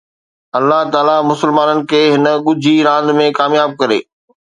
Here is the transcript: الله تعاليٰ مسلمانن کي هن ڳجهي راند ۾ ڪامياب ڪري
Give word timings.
الله 0.59 0.79
تعاليٰ 0.93 1.17
مسلمانن 1.31 1.79
کي 1.91 1.99
هن 2.13 2.25
ڳجهي 2.47 2.73
راند 2.89 3.15
۾ 3.21 3.29
ڪامياب 3.41 3.77
ڪري 3.83 3.99